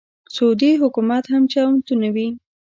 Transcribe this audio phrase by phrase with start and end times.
[0.35, 2.27] سعودي حکومت هم چمتو نه وي.